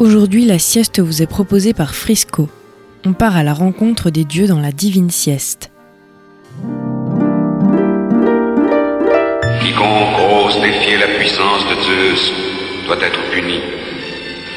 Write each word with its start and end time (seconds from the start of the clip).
Aujourd'hui, 0.00 0.46
la 0.46 0.58
sieste 0.58 0.98
vous 0.98 1.20
est 1.20 1.26
proposée 1.26 1.74
par 1.74 1.94
Frisco. 1.94 2.48
On 3.04 3.12
part 3.12 3.36
à 3.36 3.42
la 3.42 3.52
rencontre 3.52 4.08
des 4.08 4.24
dieux 4.24 4.46
dans 4.46 4.58
la 4.58 4.72
divine 4.72 5.10
sieste. 5.10 5.70
Quiconque 9.60 10.46
ose 10.46 10.58
défier 10.62 10.96
la 10.96 11.18
puissance 11.18 11.66
de 11.68 11.74
Zeus 11.82 12.32
doit 12.86 12.96
être 12.96 13.20
puni. 13.30 13.60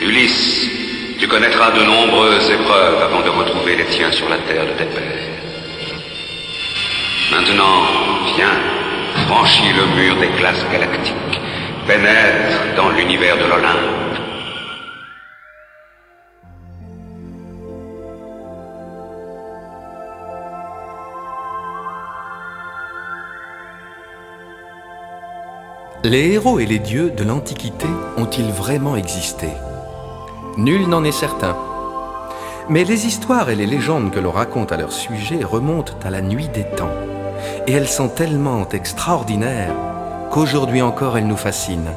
Ulysse, 0.01 0.65
tu 1.19 1.27
connaîtras 1.27 1.71
de 1.71 1.83
nombreuses 1.83 2.49
épreuves 2.49 3.01
avant 3.03 3.19
de 3.19 3.29
retrouver 3.29 3.75
les 3.75 3.85
tiens 3.87 4.13
sur 4.13 4.29
la 4.29 4.37
terre 4.37 4.63
de 4.63 4.77
tes 4.77 4.85
pères. 4.85 5.27
Maintenant, 7.31 7.83
viens, 8.37 9.27
franchis 9.27 9.73
le 9.75 10.01
mur 10.01 10.15
des 10.21 10.29
classes 10.39 10.65
galactiques, 10.71 11.41
pénètre 11.85 12.77
dans 12.77 12.91
l'univers 12.91 13.35
de 13.35 13.43
l'Olympe. 13.43 14.12
Les 26.05 26.33
héros 26.33 26.59
et 26.59 26.65
les 26.65 26.79
dieux 26.79 27.11
de 27.11 27.23
l'Antiquité 27.23 27.87
ont-ils 28.17 28.51
vraiment 28.51 28.97
existé? 28.97 29.47
Nul 30.57 30.89
n'en 30.89 31.05
est 31.05 31.13
certain. 31.13 31.55
Mais 32.67 32.83
les 32.83 33.05
histoires 33.05 33.49
et 33.49 33.55
les 33.55 33.65
légendes 33.65 34.11
que 34.11 34.19
l'on 34.19 34.31
raconte 34.31 34.73
à 34.73 34.77
leur 34.77 34.91
sujet 34.91 35.45
remontent 35.45 35.93
à 36.03 36.09
la 36.09 36.21
nuit 36.21 36.49
des 36.49 36.65
temps. 36.65 36.91
Et 37.67 37.71
elles 37.71 37.87
sont 37.87 38.09
tellement 38.09 38.67
extraordinaires 38.67 39.73
qu'aujourd'hui 40.29 40.81
encore 40.81 41.17
elles 41.17 41.25
nous 41.27 41.37
fascinent. 41.37 41.95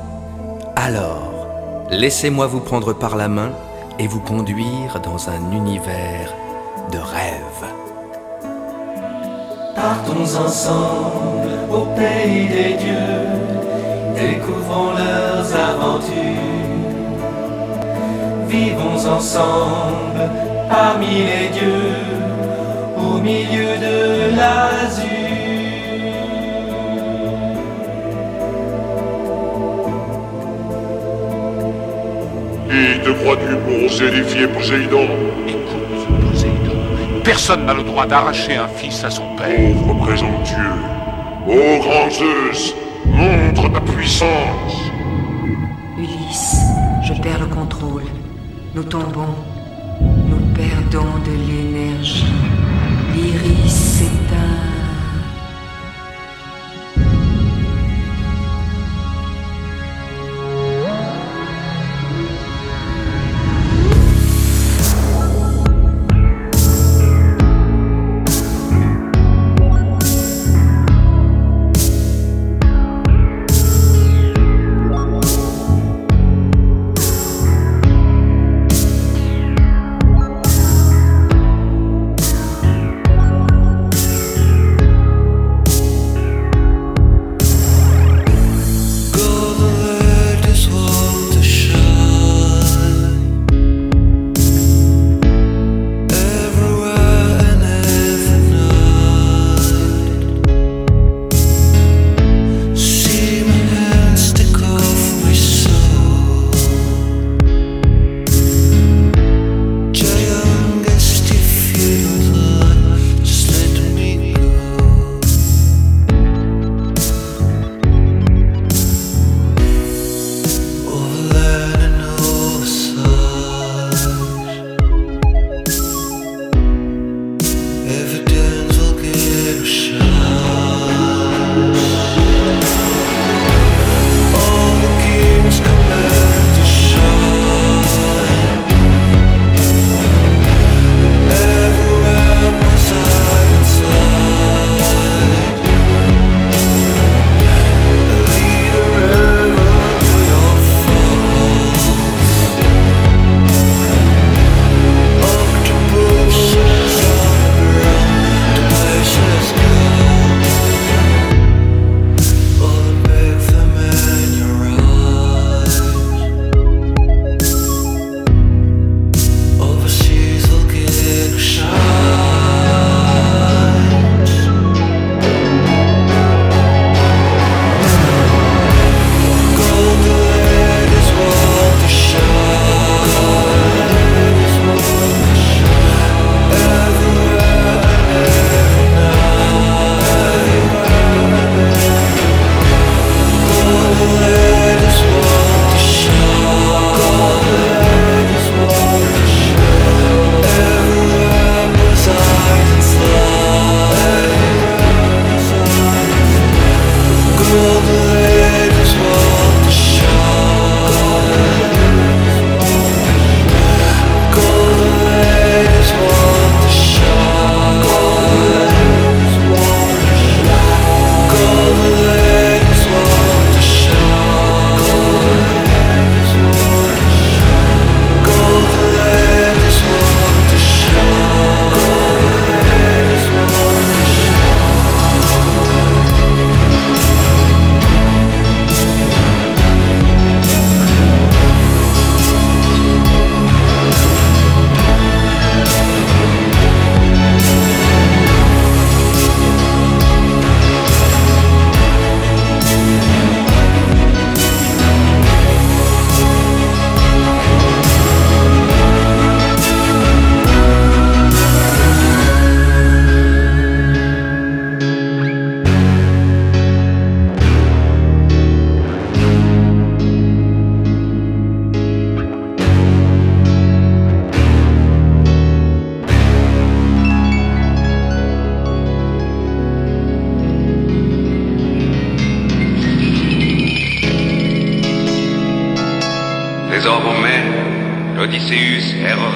Alors, 0.77 1.49
laissez-moi 1.91 2.47
vous 2.47 2.61
prendre 2.61 2.93
par 2.93 3.17
la 3.17 3.27
main 3.27 3.51
et 3.99 4.07
vous 4.07 4.21
conduire 4.21 5.01
dans 5.03 5.31
un 5.31 5.51
univers 5.51 6.33
de 6.93 6.99
rêve. 6.99 7.73
Partons 9.75 10.45
ensemble 10.47 11.51
au 11.73 11.87
pays 11.97 12.47
des 12.47 12.75
dieux 12.75 13.36
découvrons 14.17 14.93
leurs 14.93 15.55
aventures. 15.55 16.15
Vivons 18.49 19.09
ensemble 19.17 20.31
parmi 20.69 21.07
les 21.31 21.49
dieux, 21.53 21.95
au 22.97 23.19
milieu 23.19 23.77
de 23.87 24.37
l'azur. 24.37 25.05
Qui 32.69 33.01
te 33.05 33.11
crois-tu 33.11 33.57
pour 33.65 33.85
oser 33.87 34.11
défier 34.11 34.49
Poséidon? 34.49 35.09
Écoute, 35.47 36.31
Poséidon, 36.31 37.23
personne 37.23 37.67
n'a 37.67 37.75
le 37.75 37.83
droit 37.83 38.07
d'arracher 38.07 38.57
un 38.57 38.69
fils 38.69 39.05
à 39.05 39.11
son 39.11 39.37
père. 39.37 39.57
Pauvre 39.57 39.95
présomptueux, 40.05 40.79
ô 41.49 41.79
grand 41.81 42.11
Zeus, 42.11 42.75
montre 43.17 43.73
ta 43.73 43.81
puissance. 43.81 44.91
Ulysse, 45.99 46.57
je 47.03 47.15
perds 47.15 47.41
le 47.41 47.47
contrôle. 47.47 48.05
Nous 48.75 48.85
tombons. 48.85 49.35
Nous 50.01 50.55
perdons 50.55 51.19
de 51.25 51.33
l'énergie. 51.49 52.36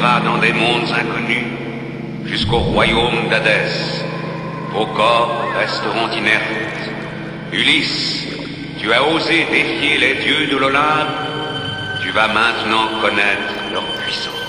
Dans 0.01 0.39
des 0.39 0.55
mondes 0.55 0.89
inconnus 0.99 1.45
jusqu'au 2.25 2.59
royaume 2.59 3.29
d'Hadès. 3.29 4.03
Vos 4.73 4.87
corps 4.87 5.53
resteront 5.59 6.11
inertes. 6.17 6.91
Ulysse, 7.53 8.27
tu 8.79 8.91
as 8.95 9.05
osé 9.05 9.47
défier 9.51 9.99
les 9.99 10.15
dieux 10.25 10.47
de 10.47 10.57
l'Olympe. 10.57 11.11
Tu 12.03 12.11
vas 12.13 12.29
maintenant 12.29 12.89
connaître 13.03 13.53
leur 13.75 13.85
puissance. 14.03 14.40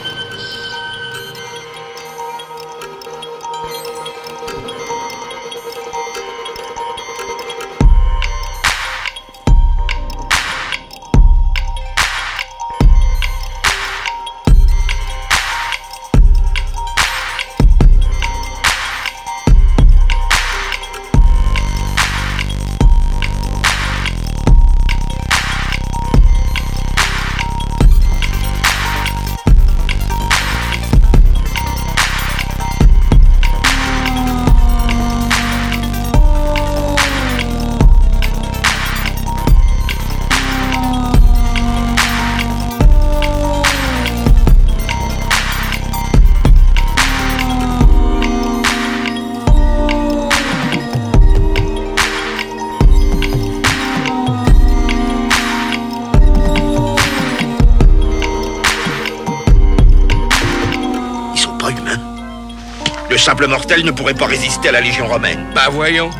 Simple 63.41 63.49
mortel 63.49 63.83
ne 63.83 63.89
pourrait 63.89 64.13
pas 64.13 64.27
résister 64.27 64.69
à 64.69 64.71
la 64.71 64.81
Légion 64.81 65.07
romaine. 65.07 65.47
Bah 65.55 65.69
voyons. 65.71 66.11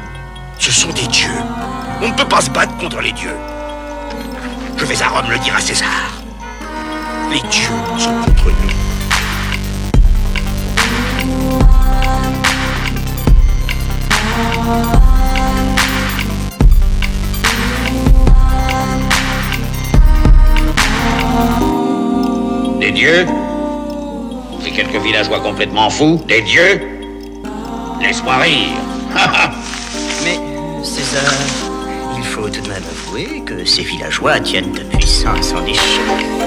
Ce 0.57 0.71
sont 0.71 0.89
des 0.89 1.05
dieux. 1.07 1.29
On 2.01 2.07
ne 2.07 2.13
peut 2.13 2.27
pas 2.27 2.41
se 2.41 2.49
battre 2.49 2.75
contre 2.77 2.99
les 2.99 3.11
dieux. 3.11 3.35
Je 4.77 4.85
vais 4.85 4.99
à 5.03 5.09
Rome 5.09 5.29
le 5.29 5.37
dire 5.37 5.55
à 5.55 5.59
César. 5.59 5.87
Les 7.31 7.39
dieux 7.41 7.69
sont 7.99 8.11
contre 8.25 8.45
nous. 8.47 8.71
Des 22.79 22.91
dieux 22.91 23.27
C'est 24.63 24.71
quelques 24.71 25.03
villageois 25.03 25.39
complètement 25.39 25.89
fous 25.91 26.19
Des 26.27 26.41
dieux 26.41 26.90
Laisse-moi 28.01 28.35
rire 28.37 28.77
Mais, 30.23 30.39
César, 30.83 31.33
il 32.17 32.23
faut 32.23 32.49
tout 32.49 32.61
de 32.61 32.67
même 32.67 32.83
avouer 32.83 33.41
que 33.45 33.63
ces 33.65 33.83
villageois 33.83 34.39
tiennent 34.39 34.71
de 34.71 34.83
puissance 34.83 35.53
en 35.53 35.65
échec. 35.65 36.40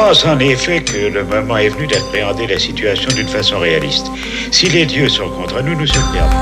Pense 0.00 0.24
en 0.24 0.38
effet 0.38 0.82
que 0.82 1.08
le 1.08 1.24
moment 1.24 1.58
est 1.58 1.68
venu 1.68 1.86
d'appréhender 1.86 2.46
la 2.46 2.58
situation 2.58 3.10
d'une 3.14 3.28
façon 3.28 3.58
réaliste. 3.58 4.06
Si 4.50 4.66
les 4.68 4.86
dieux 4.86 5.08
sont 5.08 5.28
contre 5.28 5.60
nous, 5.62 5.74
nous 5.74 5.86
sommes 5.86 6.10
perdus. 6.12 6.36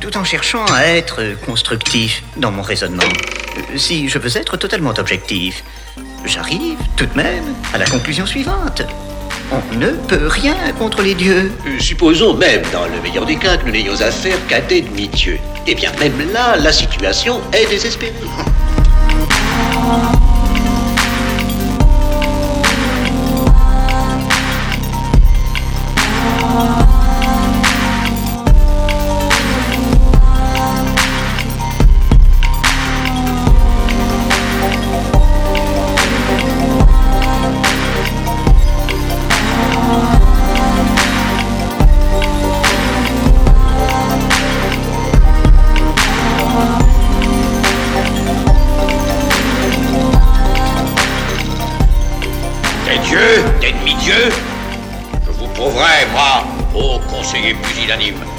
Tout 0.00 0.16
en 0.16 0.24
cherchant 0.24 0.64
à 0.72 0.84
être 0.86 1.20
constructif 1.44 2.22
dans 2.38 2.50
mon 2.50 2.62
raisonnement, 2.62 3.02
si 3.76 4.08
je 4.08 4.18
veux 4.18 4.36
être 4.36 4.56
totalement 4.56 4.92
objectif, 4.98 5.64
j'arrive 6.24 6.78
tout 6.96 7.06
de 7.06 7.16
même 7.16 7.54
à 7.72 7.78
la 7.78 7.86
conclusion 7.86 8.26
suivante. 8.26 8.82
On 9.52 9.76
ne 9.76 9.90
peut 9.90 10.26
rien 10.26 10.54
contre 10.78 11.02
les 11.02 11.14
dieux. 11.14 11.52
Euh, 11.66 11.78
Supposons 11.78 12.34
même, 12.34 12.62
dans 12.72 12.86
le 12.86 13.00
meilleur 13.02 13.26
des 13.26 13.36
cas, 13.36 13.56
que 13.56 13.66
nous 13.66 13.72
n'ayons 13.72 14.00
affaire 14.00 14.38
qu'à 14.48 14.60
des 14.60 14.80
demi-dieux. 14.82 15.38
Eh 15.66 15.74
bien, 15.74 15.92
même 16.00 16.32
là, 16.32 16.56
la 16.56 16.72
situation 16.72 17.40
est 17.52 17.68
désespérée. 17.68 18.12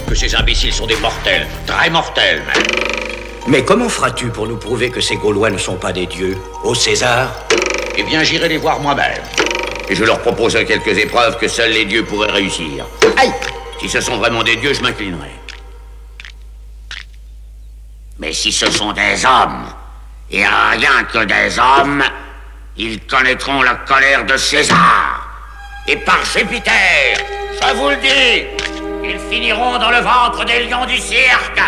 Que 0.08 0.16
ces 0.16 0.36
imbéciles 0.36 0.74
sont 0.74 0.88
des 0.88 0.96
mortels, 0.98 1.48
très 1.68 1.90
mortels 1.90 2.44
même. 2.48 2.64
Mais 3.48 3.64
comment 3.64 3.90
feras-tu 3.90 4.30
pour 4.30 4.48
nous 4.48 4.58
prouver 4.58 4.90
que 4.90 5.02
ces 5.02 5.18
Gaulois 5.18 5.52
ne 5.52 5.58
sont 5.58 5.76
pas 5.76 5.94
des 5.94 6.08
dieux? 6.08 6.36
Ô 6.64 6.74
César? 6.74 7.30
Eh 7.96 8.04
bien, 8.04 8.24
j'irai 8.24 8.50
les 8.50 8.58
voir 8.58 8.80
moi-même. 8.80 9.22
Et 9.88 9.96
je 9.96 10.04
leur 10.04 10.20
proposerai 10.20 10.66
quelques 10.66 10.98
épreuves 10.98 11.38
que 11.38 11.48
seuls 11.48 11.72
les 11.72 11.86
dieux 11.86 12.04
pourraient 12.04 12.32
réussir. 12.32 12.86
Aïe 13.18 13.32
Si 13.80 13.88
ce 13.88 14.02
sont 14.02 14.18
vraiment 14.18 14.42
des 14.42 14.56
dieux, 14.56 14.74
je 14.74 14.82
m'inclinerai. 14.82 15.32
Mais 18.18 18.34
si 18.34 18.52
ce 18.52 18.72
sont 18.72 18.94
des 18.94 19.26
hommes, 19.26 19.68
et 20.32 20.44
rien 20.44 21.04
que 21.14 21.24
des 21.24 21.60
hommes, 21.60 22.04
ils 22.78 23.00
connaîtront 23.06 23.62
la 23.62 23.76
colère 23.76 24.26
de 24.26 24.38
César. 24.38 25.22
Et 25.88 25.98
par 25.98 26.26
Jupiter, 26.26 27.18
je 27.62 27.74
vous 27.76 27.90
le 27.90 27.96
dis, 27.98 28.55
ils 29.10 29.20
finiront 29.20 29.78
dans 29.78 29.92
le 29.92 30.00
ventre 30.00 30.46
des 30.46 30.66
lions 30.68 30.86
du 30.86 30.98
cirque. 30.98 31.62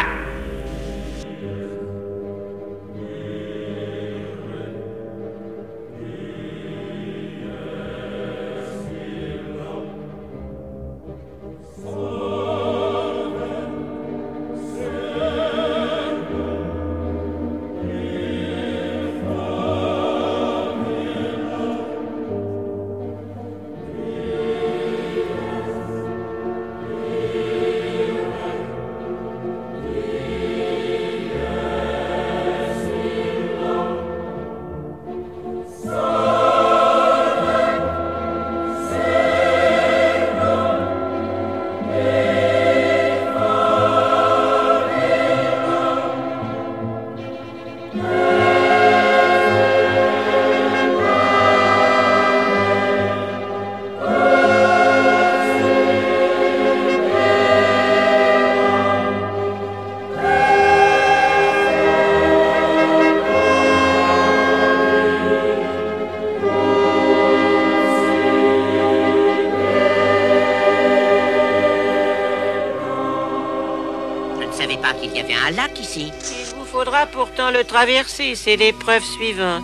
le 77.46 77.64
traverser, 77.64 78.36
c'est 78.36 78.56
l'épreuve 78.56 79.04
suivante. 79.04 79.64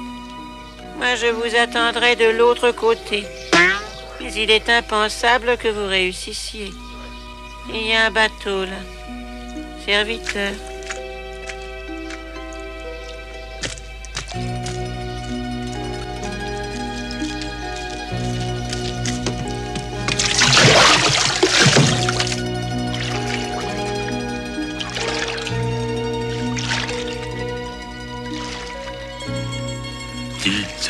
Moi, 0.97 1.15
je 1.15 1.27
vous 1.27 1.55
attendrai 1.55 2.15
de 2.15 2.29
l'autre 2.37 2.71
côté. 2.71 3.23
Mais 4.21 4.33
il 4.33 4.51
est 4.51 4.69
impensable 4.69 5.57
que 5.57 5.67
vous 5.67 5.87
réussissiez. 5.87 6.71
Il 7.69 7.87
y 7.87 7.93
a 7.93 8.05
un 8.05 8.11
bateau 8.11 8.65
là. 8.65 8.81
Serviteur. 9.85 10.53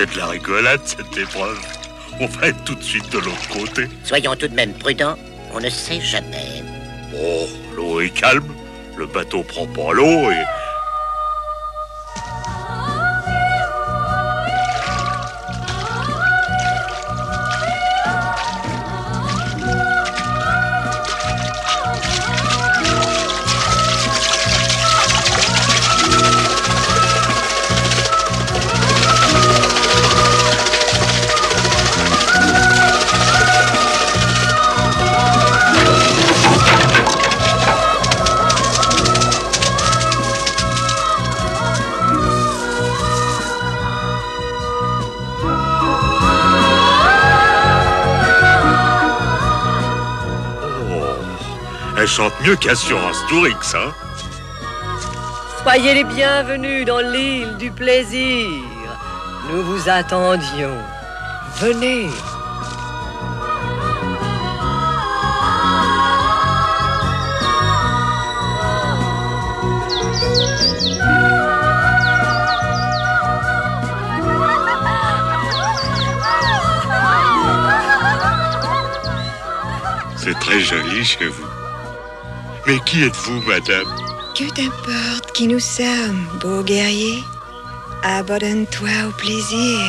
c'est 0.04 0.14
de 0.14 0.18
la 0.18 0.28
rigolade, 0.28 0.82
cette 0.86 1.18
épreuve. 1.18 1.60
On 2.20 2.26
va 2.28 2.48
être 2.48 2.64
tout 2.64 2.76
de 2.76 2.84
suite 2.84 3.10
de 3.12 3.20
l'autre 3.20 3.48
côté. 3.50 3.88
Soyons 4.04 4.36
tout 4.36 4.48
de 4.48 4.56
même 4.56 4.74
prudents, 4.74 5.16
on 5.54 5.60
ne 5.60 5.70
sait 5.70 6.02
jamais. 6.02 6.64
Oh, 7.16 7.48
l'eau 7.76 8.02
est 8.02 8.10
calme, 8.10 8.54
le 8.98 9.06
bateau 9.06 9.44
prend 9.44 9.66
pas 9.68 9.94
l'eau 9.94 10.32
et 10.32 10.44
chante 52.16 52.40
mieux 52.42 52.56
qu'Assurance 52.56 53.26
Tourix, 53.28 53.56
hein 53.74 53.92
Soyez 55.64 55.96
les 55.96 56.04
bienvenus 56.04 56.86
dans 56.86 57.00
l'île 57.00 57.58
du 57.58 57.72
plaisir. 57.72 58.62
Nous 59.50 59.64
vous 59.64 59.90
attendions. 59.90 60.78
Venez. 61.60 62.10
C'est 80.18 80.38
très 80.40 80.60
joli 80.60 81.04
chez 81.04 81.26
vous. 81.26 81.63
Mais 82.66 82.80
qui 82.86 83.04
êtes-vous, 83.04 83.42
madame 83.42 83.88
Que 84.36 84.50
t'importe 84.54 85.32
qui 85.34 85.48
nous 85.48 85.60
sommes, 85.60 86.28
beau 86.42 86.64
guerrier? 86.64 87.24
Abandonne-toi 88.04 88.90
au 89.08 89.12
plaisir. 89.12 89.80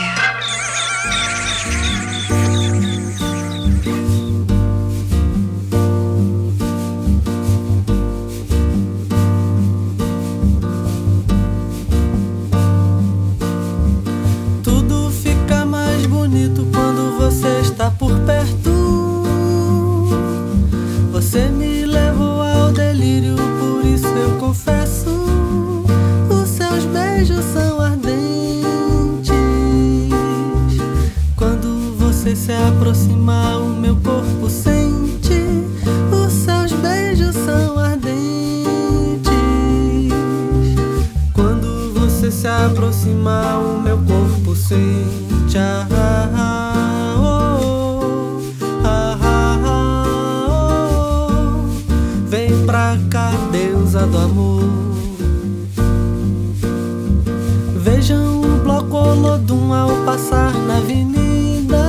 passar 60.04 60.52
na 60.66 60.76
avenida, 60.76 61.82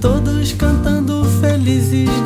todos 0.00 0.52
cantando 0.54 1.24
felizes. 1.40 2.19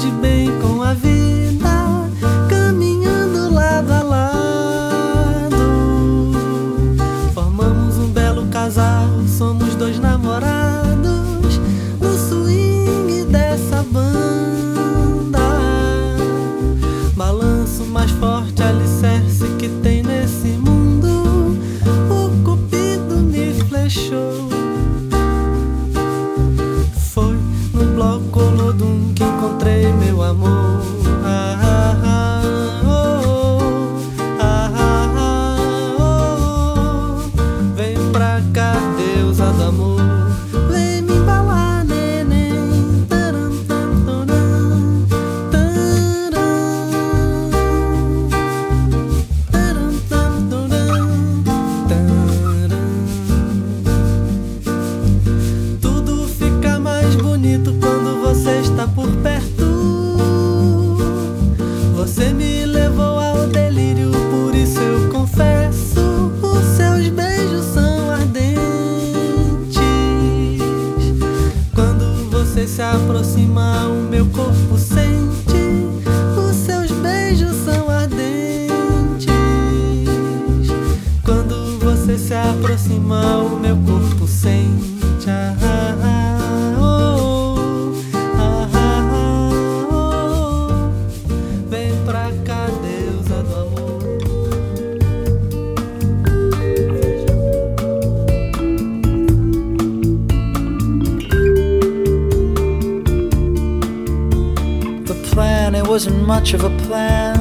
wasn't 105.95 106.27
much 106.27 106.55
of 106.55 106.65
a 106.65 106.77
plan. 106.87 107.39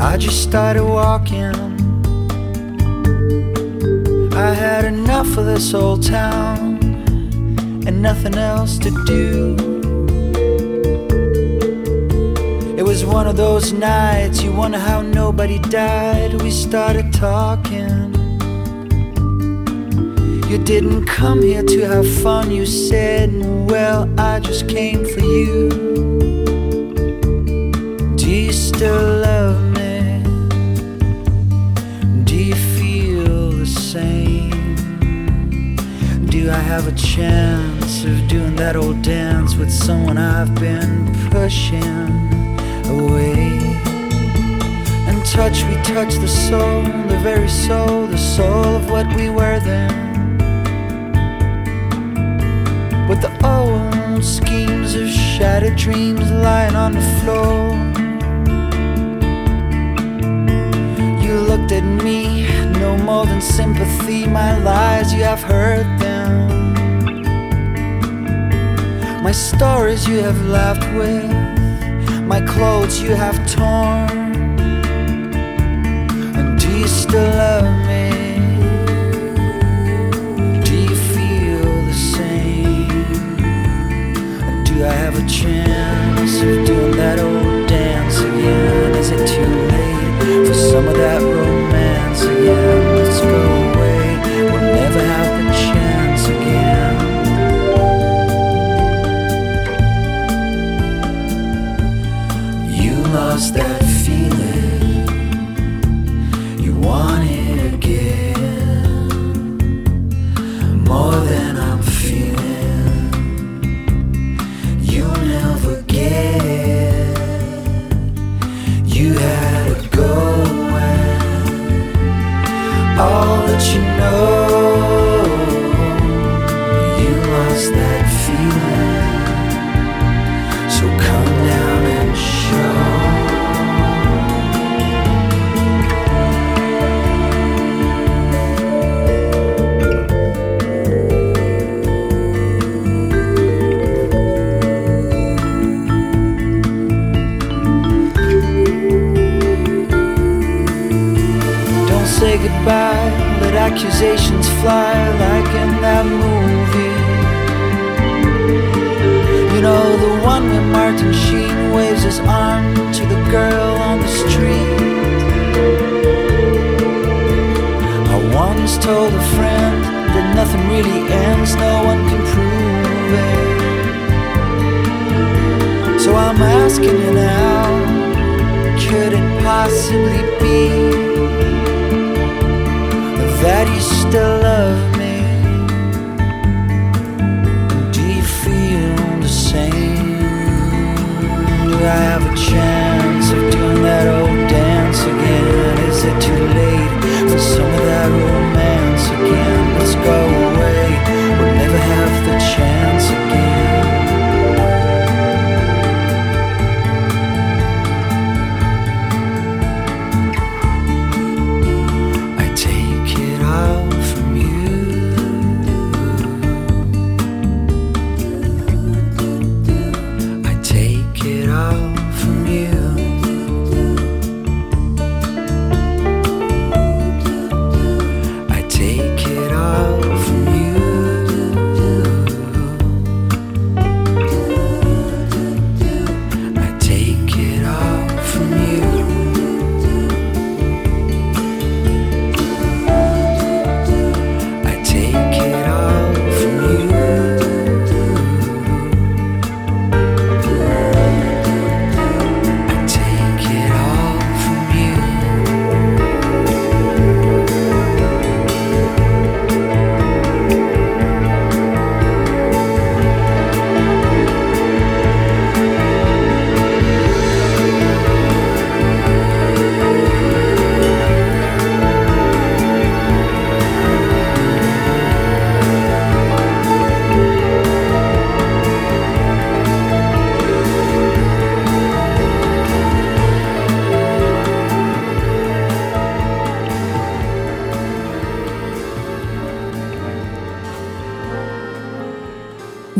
I 0.00 0.16
just 0.16 0.42
started 0.42 0.82
walking. 0.82 1.54
I 4.32 4.54
had 4.54 4.86
enough 4.86 5.36
of 5.36 5.44
this 5.44 5.74
old 5.74 6.02
town 6.02 6.78
and 7.86 8.00
nothing 8.00 8.34
else 8.36 8.78
to 8.78 8.90
do. 9.04 9.56
It 12.78 12.82
was 12.82 13.04
one 13.04 13.26
of 13.26 13.36
those 13.36 13.74
nights 13.74 14.42
you 14.42 14.52
wonder 14.54 14.78
how 14.78 15.02
nobody 15.02 15.58
died. 15.58 16.40
We 16.40 16.50
started 16.50 17.12
talking. 17.12 18.14
You 20.48 20.56
didn't 20.64 21.04
come 21.04 21.42
here 21.42 21.62
to 21.62 21.80
have 21.82 22.10
fun, 22.22 22.50
you 22.50 22.64
said. 22.64 23.30
Well, 23.68 24.08
I 24.18 24.40
just 24.40 24.66
came 24.66 25.04
for 25.04 25.20
you. 25.20 25.89
Still 28.80 29.18
love 29.20 29.62
me? 29.76 30.22
Do 32.24 32.34
you 32.34 32.54
feel 32.54 33.50
the 33.50 33.66
same? 33.66 34.86
Do 36.24 36.50
I 36.50 36.62
have 36.72 36.88
a 36.88 36.92
chance 36.92 38.04
of 38.04 38.26
doing 38.26 38.56
that 38.56 38.76
old 38.76 39.02
dance 39.02 39.54
with 39.54 39.70
someone 39.70 40.16
I've 40.16 40.54
been 40.54 41.12
pushing 41.28 41.82
away? 42.86 43.60
And 45.08 45.26
touch, 45.26 45.62
we 45.64 45.74
touch 45.82 46.14
the 46.14 46.26
soul, 46.26 46.82
the 46.82 47.20
very 47.22 47.50
soul, 47.50 48.06
the 48.06 48.16
soul 48.16 48.64
of 48.64 48.90
what 48.90 49.06
we 49.14 49.28
were 49.28 49.60
then. 49.60 49.92
With 53.10 53.20
the 53.20 53.32
old 53.46 54.24
schemes 54.24 54.94
of 54.94 55.06
shattered 55.10 55.76
dreams 55.76 56.30
lying 56.30 56.76
on 56.76 56.92
the 56.92 57.20
floor. 57.20 57.89
At 61.72 61.84
me, 61.84 62.48
no 62.80 62.96
more 62.98 63.24
than 63.26 63.40
sympathy. 63.40 64.26
My 64.26 64.58
lies, 64.58 65.14
you 65.14 65.22
have 65.22 65.40
heard 65.40 65.86
them. 66.00 66.74
My 69.22 69.30
stories 69.30 70.04
you 70.08 70.18
have 70.18 70.44
laughed 70.46 70.92
with, 70.96 71.30
my 72.26 72.40
clothes 72.40 73.00
you 73.00 73.14
have 73.14 73.36
torn. 73.48 74.58
And 76.36 76.58
do 76.58 76.68
you 76.76 76.88
still 76.88 77.30
love 77.44 77.70
me? 77.86 78.10
Do 80.64 80.74
you 80.74 80.96
feel 81.14 81.64
the 81.86 81.94
same? 81.94 83.06
Do 84.64 84.84
I 84.84 84.92
have 85.04 85.16
a 85.16 85.28
chance 85.28 86.34
of 86.42 86.66
doing 86.66 86.96
that 86.96 87.20
old 87.20 87.68
dance 87.68 88.18
again? 88.18 88.96
Is 88.96 89.10
it 89.12 89.24
too 89.28 89.46
late 89.70 90.48
for 90.48 90.54
some 90.54 90.88
of 90.88 90.96
that 90.96 91.39
stay. 103.40 103.79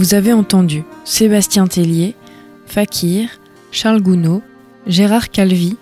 Vous 0.00 0.14
avez 0.14 0.32
entendu 0.32 0.82
Sébastien 1.04 1.66
Tellier, 1.66 2.14
Fakir, 2.64 3.28
Charles 3.70 4.00
Gounod, 4.00 4.40
Gérard 4.86 5.28
Calvi, 5.28 5.76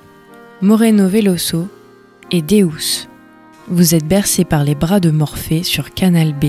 Moreno 0.61 1.07
Veloso 1.07 1.69
et 2.33 2.43
Deus. 2.43 3.07
Vous 3.69 3.95
êtes 3.95 4.09
bercé 4.09 4.45
par 4.45 4.65
les 4.65 4.75
bras 4.75 4.99
de 4.99 5.13
Morphée 5.13 5.63
sur 5.63 5.95
Canal 5.95 6.33
B. 6.33 6.47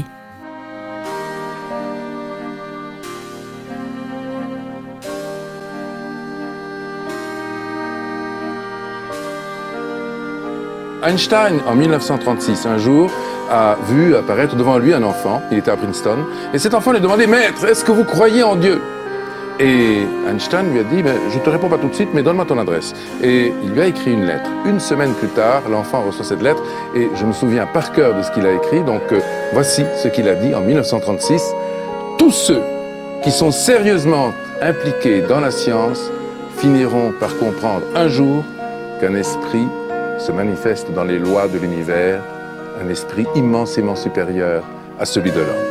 Einstein, 11.04 11.60
en 11.66 11.76
1936, 11.76 12.66
un 12.66 12.78
jour, 12.78 13.10
a 13.50 13.78
vu 13.90 14.16
apparaître 14.16 14.56
devant 14.56 14.78
lui 14.78 14.94
un 14.94 15.04
enfant, 15.04 15.42
il 15.52 15.58
était 15.58 15.72
à 15.72 15.78
Princeton, 15.78 16.26
et 16.54 16.60
cet 16.60 16.74
enfant 16.74 16.92
lui 16.92 16.98
a 16.98 17.02
demandé, 17.02 17.26
Maître, 17.26 17.66
est-ce 17.66 17.84
que 17.84 17.92
vous 17.92 18.04
croyez 18.04 18.44
en 18.44 18.56
Dieu? 18.56 18.82
Et 19.60 20.04
Einstein 20.30 20.72
lui 20.72 20.80
a 20.80 20.84
dit, 20.84 21.02
ben, 21.04 21.16
je 21.30 21.40
te 21.40 21.50
réponds 21.50 21.68
pas 21.68 21.78
tout 21.78 21.90
de 21.90 21.94
suite, 21.94 22.10
mais 22.14 22.24
donne-moi 22.24 22.46
ton 22.46 22.58
adresse. 22.58 22.94
Et 23.22 23.52
il 23.64 23.72
lui 23.72 23.82
a 23.82 23.88
écrit 23.88 24.14
une 24.14 24.26
lettre. 24.26 24.50
Une 24.66 24.80
semaine 24.80 25.14
plus 25.14 25.28
tard, 25.28 25.64
l'enfant 25.70 26.02
reçoit 26.02 26.24
cette 26.24 26.42
lettre, 26.42 26.64
et 26.96 27.10
je 27.16 27.26
me 27.26 27.34
souviens 27.34 27.66
par 27.66 27.92
cœur 27.92 28.16
de 28.16 28.22
ce 28.22 28.32
qu'il 28.32 28.46
a 28.46 28.54
écrit, 28.54 28.82
donc 28.82 29.02
euh, 29.12 29.20
voici 29.54 29.84
ce 30.02 30.08
qu'il 30.08 30.28
a 30.28 30.36
dit 30.36 30.54
en 30.54 30.62
1936. 30.62 31.44
Tous 32.18 32.32
ceux 32.32 32.62
qui 33.24 33.32
sont 33.32 33.52
sérieusement 33.52 34.34
impliqués 34.62 35.22
dans 35.22 35.40
la 35.40 35.52
science 35.52 36.10
finiront 36.58 37.14
par 37.20 37.38
comprendre 37.38 37.84
un 37.96 38.08
jour 38.08 38.44
qu'un 39.00 39.16
esprit 39.16 39.68
se 40.20 40.32
manifeste 40.32 40.92
dans 40.94 41.06
les 41.06 41.18
lois 41.18 41.48
de 41.48 41.58
l'univers 41.58 42.22
un 42.82 42.90
esprit 42.90 43.26
immensément 43.36 43.96
supérieur 43.96 44.64
à 45.00 45.06
celui 45.06 45.32
de 45.32 45.40
l'homme. 45.40 45.69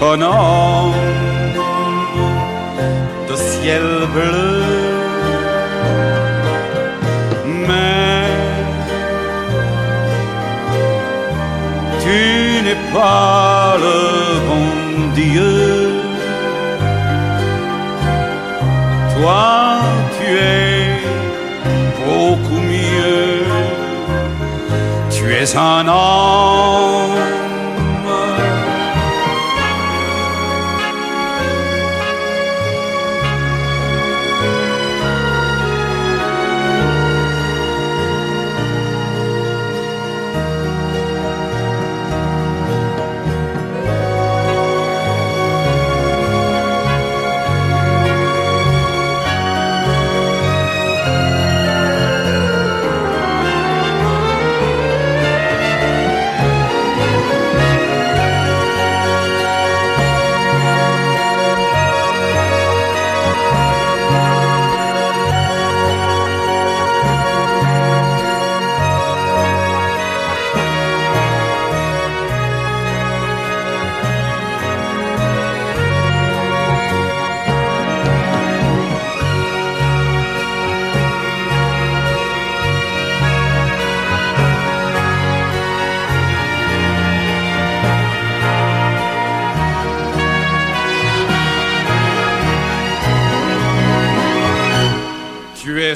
کنار 0.00 0.57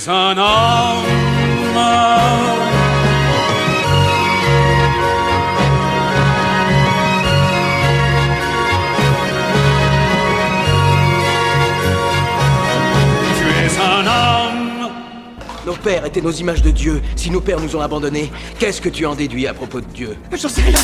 es 0.03 0.09
un 0.09 0.37
homme? 0.37 1.05
Tu 13.39 13.47
es 13.47 13.79
un 13.81 14.07
homme. 14.07 14.91
Nos 15.67 15.75
pères 15.75 16.05
étaient 16.05 16.21
nos 16.21 16.33
images 16.33 16.63
de 16.63 16.71
Dieu. 16.71 17.01
Si 17.15 17.31
nos 17.31 17.41
pères 17.41 17.61
nous 17.61 17.77
ont 17.77 17.81
abandonnés, 17.81 18.33
qu'est-ce 18.59 18.81
que 18.81 18.89
tu 18.89 19.07
en 19.07 19.15
déduis 19.15 19.47
à 19.47 19.55
propos 19.55 19.81
de 19.81 19.87
Dieu? 19.87 20.17
J'en 20.33 20.49
sais 20.49 20.63
rien. 20.63 20.79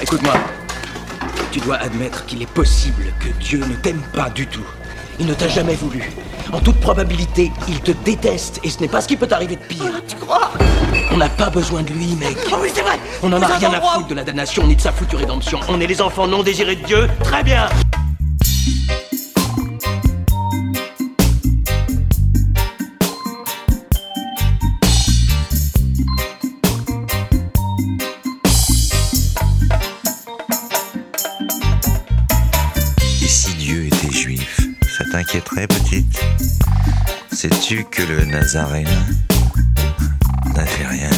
Écoute-moi. 0.00 0.34
Tu 1.50 1.60
dois 1.60 1.76
admettre 1.76 2.24
qu'il 2.26 2.42
est 2.42 2.50
possible 2.50 3.12
que 3.18 3.28
Dieu 3.42 3.58
ne 3.58 3.74
t'aime 3.76 4.02
pas 4.12 4.28
du 4.30 4.46
tout. 4.46 4.66
Il 5.18 5.26
ne 5.26 5.34
t'a 5.34 5.48
jamais 5.48 5.74
voulu. 5.74 6.12
En 6.52 6.60
toute 6.60 6.78
probabilité, 6.80 7.50
il 7.68 7.80
te 7.80 7.92
déteste 8.04 8.60
et 8.62 8.70
ce 8.70 8.80
n'est 8.80 8.88
pas 8.88 9.00
ce 9.00 9.08
qui 9.08 9.16
peut 9.16 9.26
t'arriver 9.26 9.56
de 9.56 9.62
pire. 9.62 9.90
tu 10.06 10.16
crois? 10.16 10.50
On 11.10 11.16
n'a 11.16 11.28
pas 11.28 11.50
besoin 11.50 11.82
de 11.82 11.90
lui, 11.90 12.14
mec. 12.16 12.36
Oh 12.52 12.56
oui, 12.60 12.68
c'est 12.74 12.82
vrai. 12.82 12.98
On 13.22 13.28
n'en 13.28 13.40
a 13.40 13.46
rien 13.46 13.72
à 13.72 13.80
foutre 13.80 14.08
de 14.08 14.14
la 14.14 14.24
damnation 14.24 14.66
ni 14.66 14.76
de 14.76 14.80
sa 14.80 14.92
foutue 14.92 15.16
rédemption. 15.16 15.60
On 15.68 15.80
est 15.80 15.86
les 15.86 16.02
enfants 16.02 16.26
non 16.26 16.42
désirés 16.42 16.76
de 16.76 16.84
Dieu. 16.84 17.08
Très 17.24 17.42
bien. 17.42 17.68
Sais-tu 37.48 37.84
que 37.84 38.02
le 38.02 38.24
Nazaréen 38.24 38.88
n'a 40.52 40.66
fait 40.66 40.84
rien? 40.84 41.10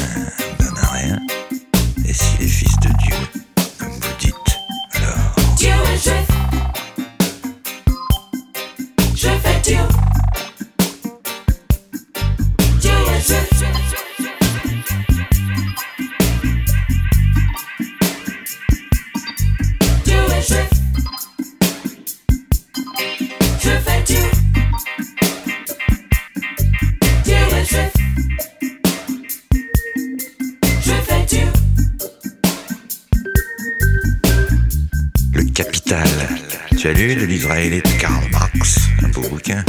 Tu 35.88 36.86
as 36.86 36.92
lu 36.92 37.14
le 37.14 37.24
livre 37.24 37.50
ailé 37.50 37.80
de 37.80 37.88
Karl 37.98 38.22
Marx, 38.30 38.78
un 39.02 39.08
beau 39.08 39.22
bouquin. 39.22 39.64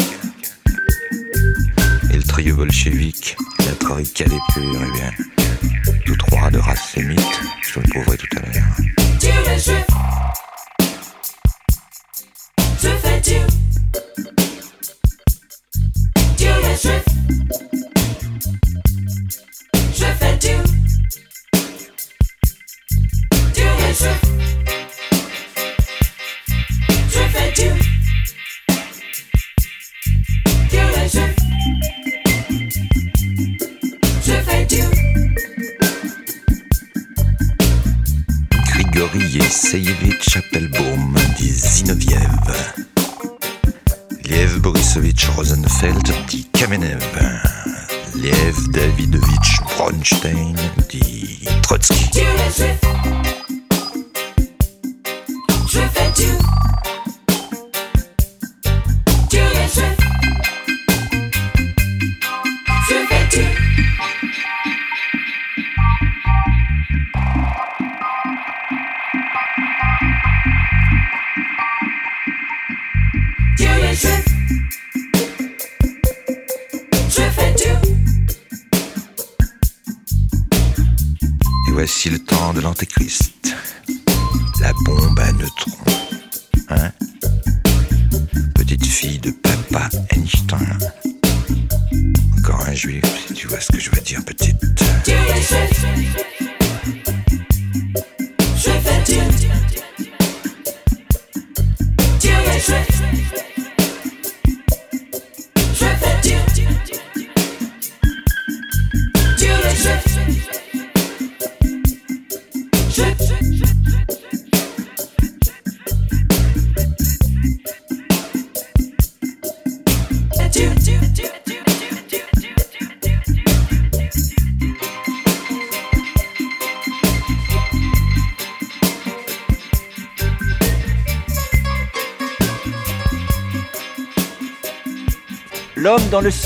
Et 2.11 2.17
le 2.17 2.23
trio 2.23 2.57
bolchevique, 2.57 3.37
la 3.59 3.71
troïka 3.75 4.25
des 4.25 4.39
purs, 4.53 4.81
eh 4.85 4.91
bien, 4.91 5.11
tous 6.05 6.17
trois 6.17 6.51
de 6.51 6.57
race 6.57 6.91
sémite, 6.93 7.39
je 7.61 7.79
le 7.79 7.87
prouverai 7.89 8.17
tout 8.17 8.37
à 8.37 8.41
l'heure. 8.41 8.65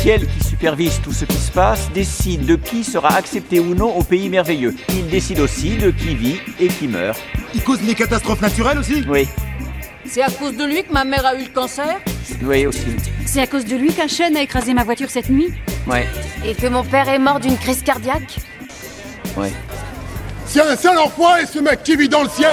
officiels 0.04 0.28
qui 0.28 0.48
supervise 0.48 1.00
tout 1.02 1.14
ce 1.14 1.24
qui 1.26 1.38
se 1.38 1.52
passe 1.52 1.90
décide 1.94 2.46
de 2.46 2.56
qui 2.56 2.84
sera 2.84 3.16
accepté 3.16 3.60
ou 3.60 3.74
non 3.74 3.96
au 3.96 4.04
pays 4.04 4.30
merveilleux. 4.30 4.76
Il 4.90 5.08
décide 5.08 5.40
aussi 5.40 5.78
de 5.78 5.92
qui 5.92 6.16
vit 6.16 6.40
et 6.60 6.68
qui 6.68 6.88
meurt. 6.88 7.18
Il 7.54 7.64
cause 7.64 7.80
des 7.80 7.96
catastrophes 7.96 8.42
naturelles 8.42 8.78
aussi? 8.78 9.04
Oui. 9.08 9.28
C'est 10.06 10.22
à 10.22 10.30
cause 10.30 10.58
de 10.58 10.66
lui 10.66 10.84
que 10.84 10.92
ma 10.92 11.06
mère 11.06 11.26
a 11.26 11.36
eu 11.36 11.44
le 11.44 11.54
cancer? 11.54 12.00
Oui, 12.42 12.66
aussi. 12.66 12.82
C'est 13.26 13.42
à 13.42 13.48
cause 13.48 13.66
de 13.66 13.76
lui 13.76 13.94
qu'un 13.94 14.08
chêne 14.08 14.36
a 14.36 14.42
écrasé 14.42 14.74
ma 14.74 14.84
voiture 14.84 15.10
cette 15.10 15.30
nuit? 15.30 15.54
Ouais. 15.88 16.08
Et 16.46 16.54
que 16.54 16.68
mon 16.68 16.84
père 16.84 17.08
est 17.08 17.20
mort 17.20 17.40
d'une 17.40 17.58
crise 17.58 17.82
cardiaque? 17.82 18.40
Ouais. 19.38 19.54
C'est 20.46 20.62
un 20.62 20.76
seul 20.76 20.98
enfant 20.98 21.38
et 21.38 21.46
ce 21.46 21.60
mec 21.60 21.82
qui 21.84 21.96
vit 21.96 22.10
dans 22.10 22.24
le 22.24 22.30
ciel 22.30 22.52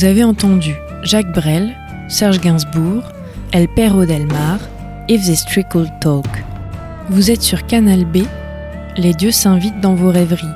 Vous 0.00 0.06
avez 0.06 0.24
entendu 0.24 0.74
Jacques 1.02 1.30
Brel, 1.30 1.76
Serge 2.08 2.40
Gainsbourg, 2.40 3.02
El 3.52 3.68
Perro 3.68 4.06
del 4.06 4.26
Mar, 4.26 4.58
If 5.10 5.26
This 5.26 5.44
Trickle 5.44 5.90
Talk. 6.00 6.24
Vous 7.10 7.30
êtes 7.30 7.42
sur 7.42 7.66
Canal 7.66 8.06
B, 8.06 8.20
les 8.96 9.12
dieux 9.12 9.30
s'invitent 9.30 9.78
dans 9.82 9.94
vos 9.94 10.10
rêveries. 10.10 10.46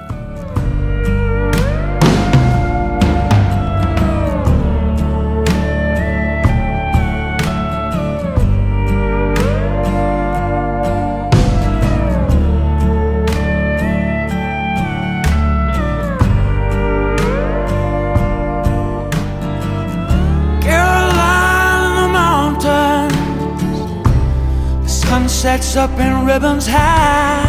Sets 25.44 25.76
up 25.76 25.90
in 26.00 26.24
ribbons 26.24 26.66
high. 26.66 27.44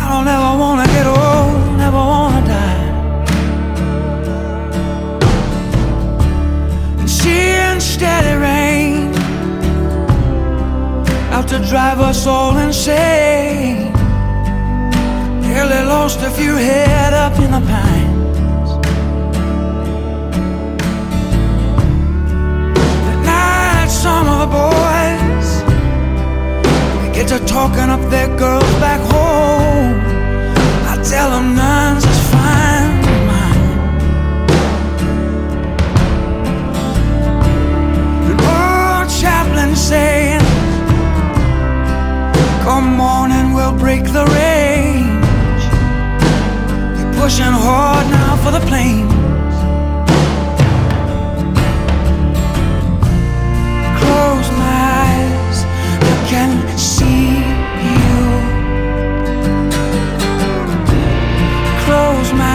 I 0.00 0.04
don't 0.10 0.26
ever 0.26 0.52
wanna 0.62 0.86
get 0.86 1.06
old, 1.06 1.76
never 1.76 2.02
wanna 2.12 2.42
die. 2.46 2.84
And 6.98 7.10
seeing 7.10 7.78
steady 7.78 8.34
rain 8.48 9.12
out 11.34 11.46
to 11.48 11.58
drive 11.68 12.00
us 12.00 12.26
all 12.26 12.56
insane. 12.56 13.92
Nearly 15.42 15.82
lost 15.94 16.20
a 16.20 16.30
few 16.30 16.54
head 16.54 17.12
up 17.12 17.34
in 17.38 17.50
the 17.50 17.62
pine. 17.72 18.12
night, 23.26 23.88
some 23.90 24.26
of 24.26 24.38
the 24.40 24.50
boys 24.56 25.21
get 27.22 27.38
to 27.38 27.46
talking 27.46 27.88
up 27.90 28.00
their 28.10 28.28
girls 28.36 28.72
back 28.80 29.00
home. 29.00 30.00
I 30.90 30.94
tell 31.04 31.30
them 31.30 31.54
none's 31.54 32.04
as 32.04 32.30
fine 32.32 32.98
as 33.12 33.20
mine. 33.30 33.64
And 38.28 38.40
old 38.54 39.08
chaplain 39.20 39.76
saying, 39.76 40.40
Come 42.64 42.96
morning, 42.96 43.52
we'll 43.52 43.76
break 43.78 44.04
the 44.04 44.24
range. 44.40 45.64
They're 46.96 47.14
pushing 47.20 47.54
hard 47.66 48.06
now 48.10 48.36
for 48.36 48.50
the 48.50 48.64
plains. 48.66 49.11
Close 62.12 62.32
my 62.34 62.51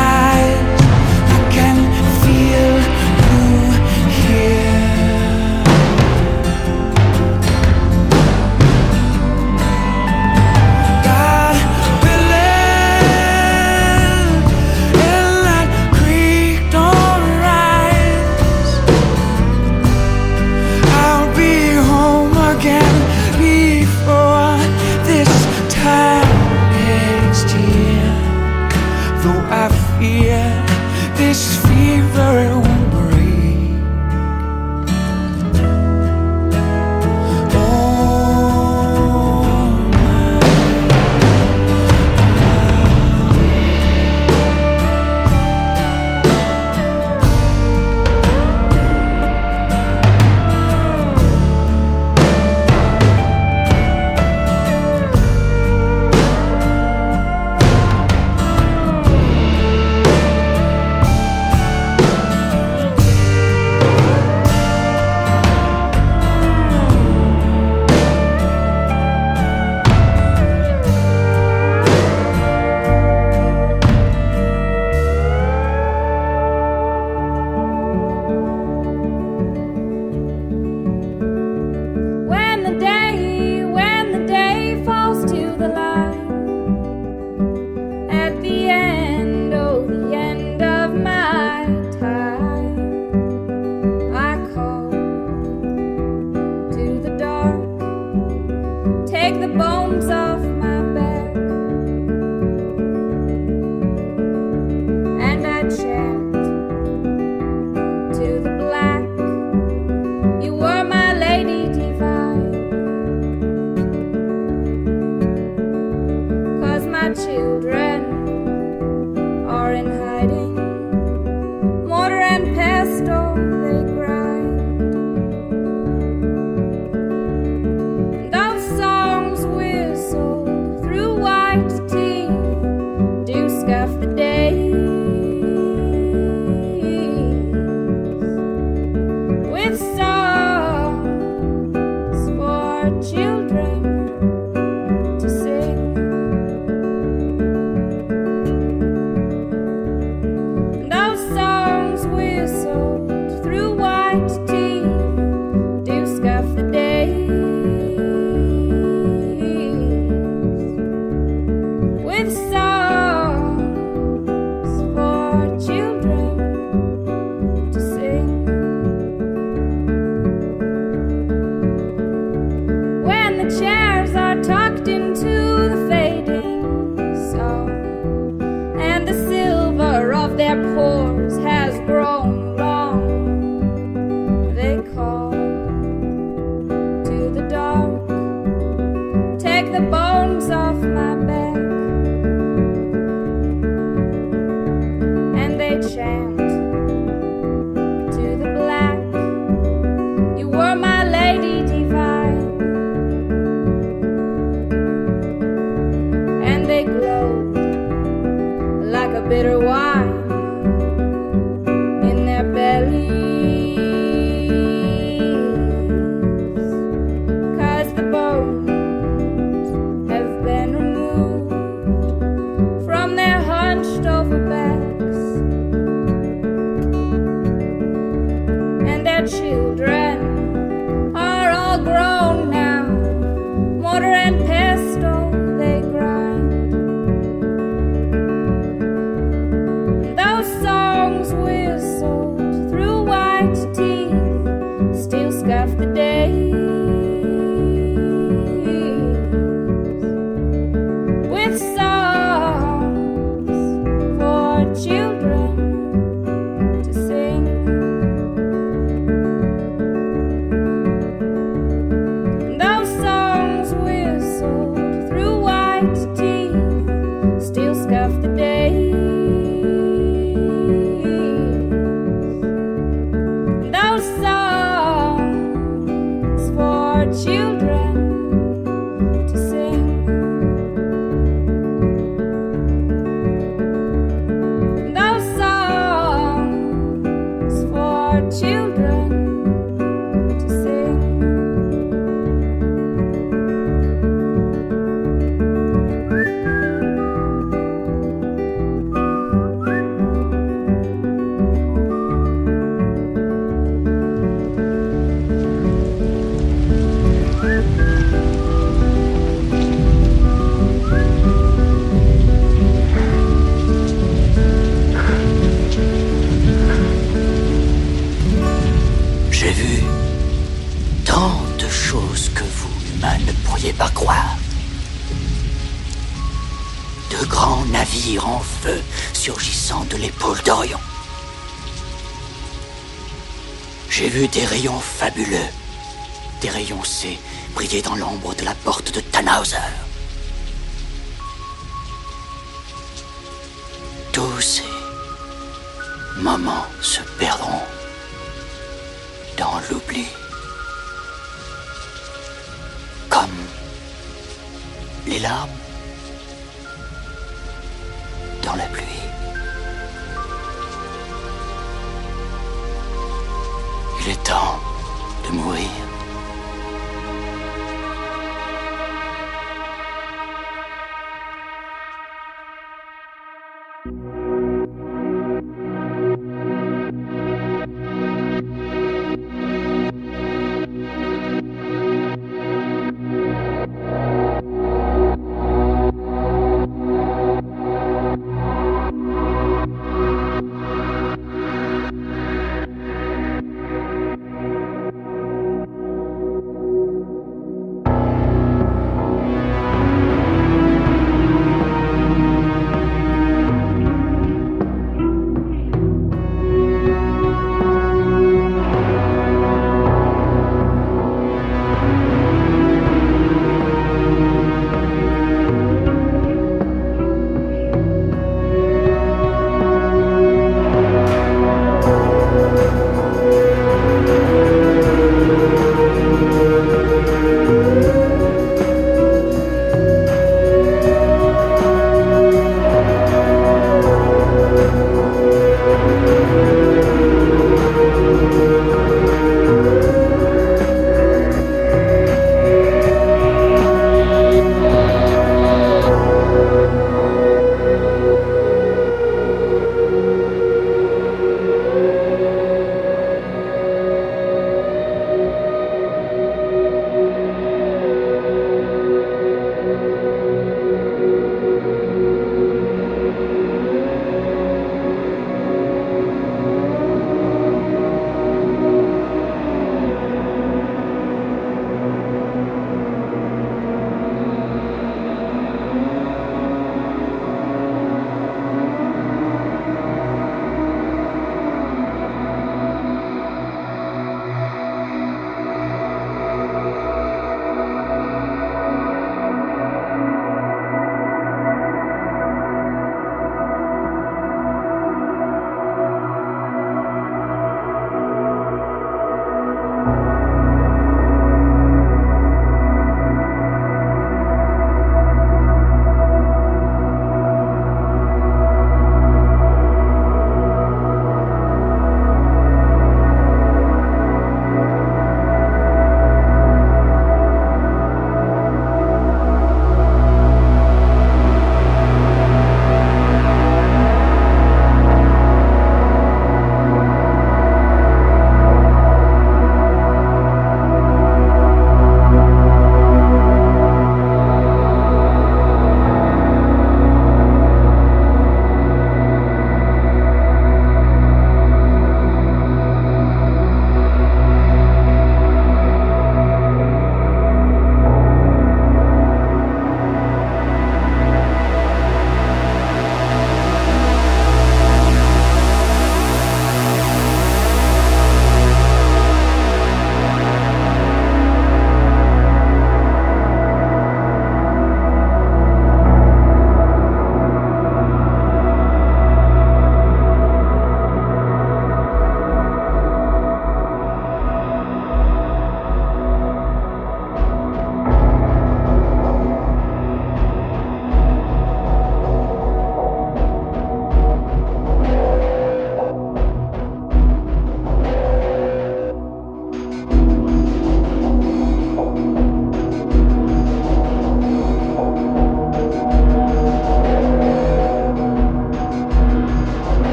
de 365.27 365.33
mourir. 365.33 365.96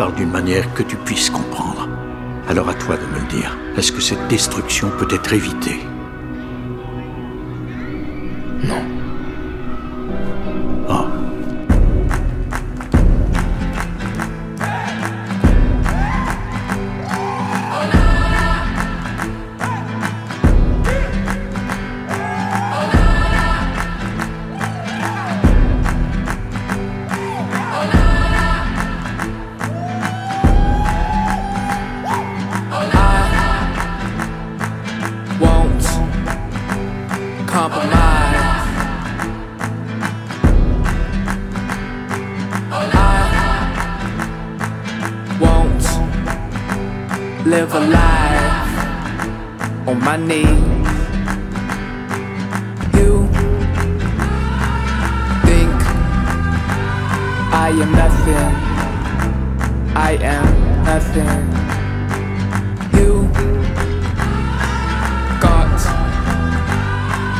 Parle 0.00 0.14
d'une 0.14 0.30
manière 0.30 0.72
que 0.72 0.82
tu 0.82 0.96
puisses 0.96 1.28
comprendre. 1.28 1.86
Alors 2.48 2.70
à 2.70 2.74
toi 2.74 2.96
de 2.96 3.04
me 3.04 3.20
le 3.20 3.28
dire. 3.28 3.54
Est-ce 3.76 3.92
que 3.92 4.00
cette 4.00 4.28
destruction 4.28 4.90
peut 4.98 5.14
être 5.14 5.34
évitée? 5.34 5.78
I 59.94 60.18
am 60.22 60.84
nothing. 60.84 61.50
You 62.98 63.28
got 65.40 65.78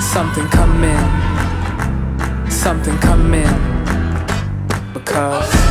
something 0.00 0.46
coming, 0.48 1.06
something 2.50 2.96
coming, 2.98 3.46
because 4.92 5.69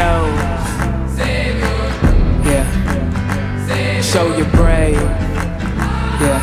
chose. 0.00 1.12
Yeah. 2.48 2.66
Show 4.00 4.26
you're 4.36 4.52
brave. 4.60 5.08
Yeah. 6.24 6.40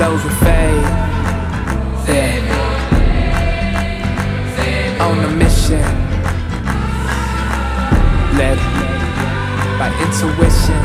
Those 0.00 0.22
who 0.22 0.30
fade. 0.44 0.86
Yeah. 2.08 2.56
On 5.04 5.16
a 5.28 5.30
mission. 5.42 5.86
Led 8.38 8.58
by 9.78 9.88
intuition. 10.04 10.82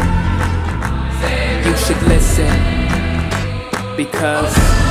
You 1.66 1.74
should 1.84 2.02
listen. 2.14 2.54
Because 3.96 4.83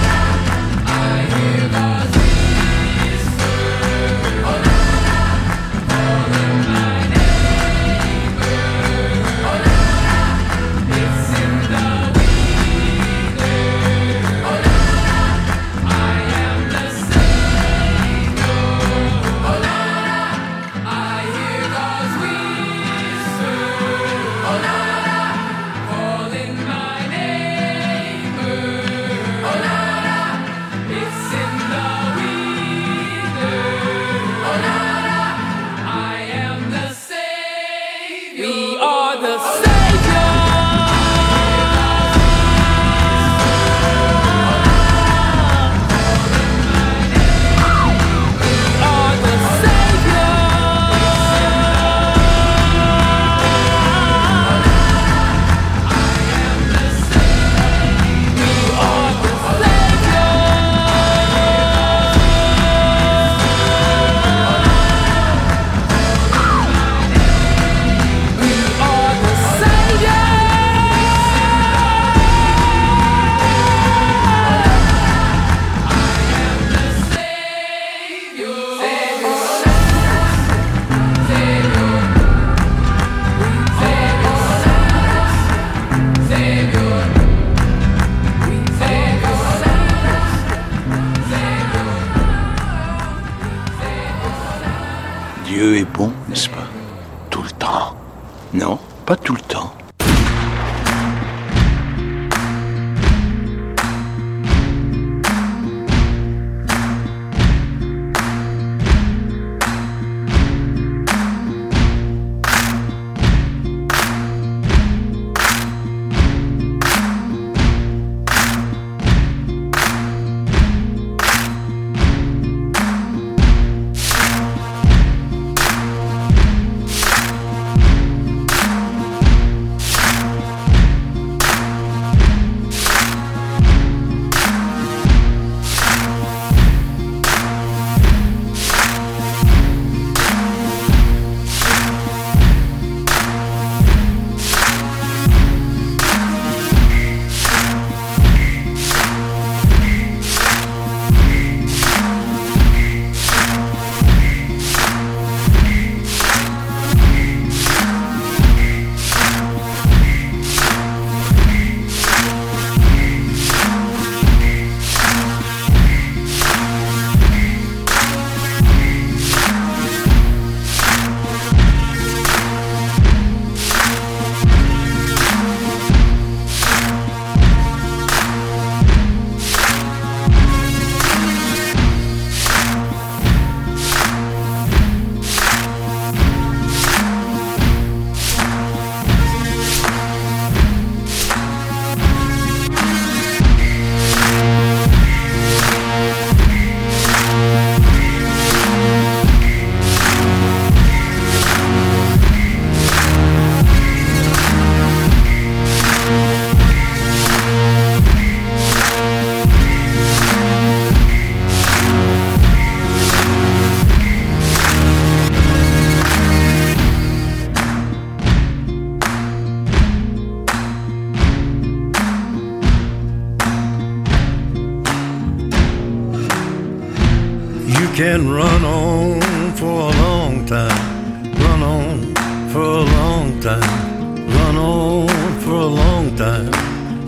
time, 233.43 234.29
run 234.29 234.57
on 234.57 235.41
for 235.41 235.51
a 235.51 235.67
long 235.67 236.15
time. 236.15 236.53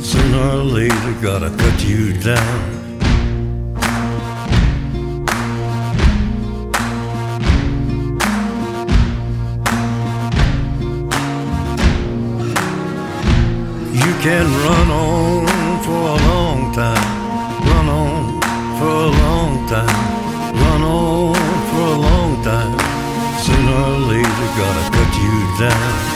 Sooner 0.00 0.36
or 0.36 0.64
later, 0.64 1.12
gotta 1.22 1.48
cut 1.48 1.84
you 1.84 2.12
down. 2.18 2.60
You 13.92 14.12
can 14.26 14.46
run 14.66 14.90
on 14.90 15.82
for 15.84 16.02
a 16.14 16.18
long 16.30 16.74
time, 16.74 17.06
run 17.70 17.88
on 17.88 18.40
for 18.78 18.94
a 19.06 19.12
long 19.22 19.68
time, 19.68 20.54
run 20.62 20.82
on 20.82 21.34
for 21.70 21.86
a 21.94 21.98
long 22.08 22.42
time. 22.42 22.78
Sooner 23.38 23.76
or 23.92 23.98
later, 24.10 24.46
gotta 24.58 24.84
cut 24.96 25.12
you 25.22 25.68
down. 25.68 26.13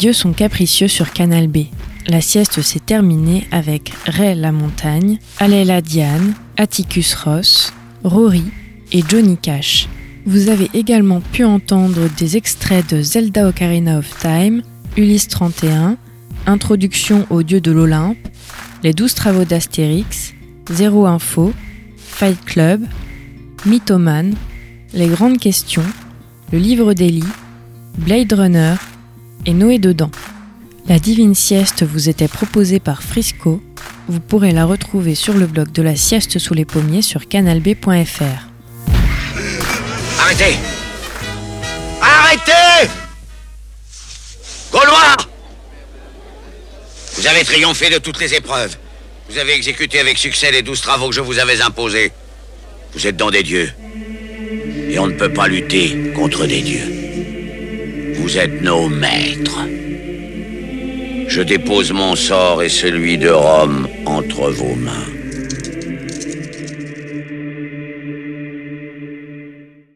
Down. 0.00 0.06
Les 0.06 0.06
dieux 0.06 0.12
sont 0.14 0.32
capricieux 0.32 0.88
sur 0.88 1.12
Canal 1.12 1.46
B. 1.46 1.66
La 2.06 2.22
sieste 2.22 2.62
s'est 2.62 2.80
terminée 2.80 3.46
avec 3.50 3.92
Ray 4.06 4.34
la 4.34 4.50
montagne, 4.50 5.18
Alela 5.38 5.82
Diane, 5.82 6.32
Atticus 6.56 7.14
Ross, 7.14 7.74
Rory 8.02 8.44
et 8.92 9.02
Johnny 9.06 9.36
Cash. 9.36 9.88
Vous 10.24 10.48
avez 10.48 10.70
également 10.72 11.20
pu 11.20 11.44
entendre 11.44 12.08
des 12.16 12.38
extraits 12.38 12.88
de 12.94 13.02
Zelda 13.02 13.46
Ocarina 13.46 13.98
of 13.98 14.08
Time, 14.20 14.62
Ulysse 14.96 15.28
31, 15.28 15.98
Introduction 16.46 17.26
aux 17.28 17.42
dieux 17.42 17.60
de 17.60 17.70
l'Olympe, 17.70 18.16
Les 18.82 18.94
douze 18.94 19.12
travaux 19.12 19.44
d'Astérix, 19.44 20.32
Zéro 20.70 21.04
Info, 21.04 21.52
Fight 21.98 22.42
Club, 22.46 22.86
Mythoman, 23.66 24.34
Les 24.94 25.08
grandes 25.08 25.38
questions, 25.38 25.84
Le 26.52 26.58
livre 26.58 26.94
d'Eli, 26.94 27.24
Blade 27.98 28.32
Runner 28.32 28.76
et 29.46 29.52
Noé 29.52 29.78
dedans. 29.78 30.10
La 30.86 30.98
divine 30.98 31.34
sieste 31.34 31.84
vous 31.84 32.08
était 32.08 32.28
proposée 32.28 32.80
par 32.80 33.02
Frisco. 33.02 33.62
Vous 34.08 34.20
pourrez 34.20 34.52
la 34.52 34.64
retrouver 34.64 35.14
sur 35.14 35.34
le 35.34 35.46
blog 35.46 35.70
de 35.72 35.82
la 35.82 35.96
sieste 35.96 36.38
sous 36.38 36.54
les 36.54 36.64
pommiers 36.64 37.02
sur 37.02 37.28
canalb.fr. 37.28 38.22
Arrêtez 40.18 40.56
Arrêtez 42.00 42.90
Gaulois 44.72 45.16
Vous 47.16 47.26
avez 47.26 47.44
triomphé 47.44 47.90
de 47.90 47.98
toutes 47.98 48.20
les 48.20 48.34
épreuves. 48.34 48.76
Vous 49.28 49.38
avez 49.38 49.52
exécuté 49.54 50.00
avec 50.00 50.18
succès 50.18 50.50
les 50.50 50.62
douze 50.62 50.80
travaux 50.80 51.08
que 51.10 51.14
je 51.14 51.20
vous 51.20 51.38
avais 51.38 51.60
imposés. 51.60 52.10
Vous 52.94 53.06
êtes 53.06 53.16
dans 53.16 53.30
des 53.30 53.44
dieux. 53.44 53.72
Et 54.88 54.98
on 54.98 55.06
ne 55.06 55.14
peut 55.14 55.32
pas 55.32 55.46
lutter 55.46 56.12
contre 56.14 56.46
des 56.46 56.62
dieux. 56.62 56.99
Vous 58.20 58.36
êtes 58.36 58.60
nos 58.60 58.86
maîtres. 58.86 59.60
Je 61.26 61.40
dépose 61.40 61.90
mon 61.92 62.14
sort 62.14 62.62
et 62.62 62.68
celui 62.68 63.16
de 63.16 63.30
Rome 63.30 63.88
entre 64.04 64.50
vos 64.50 64.74
mains. 64.74 65.19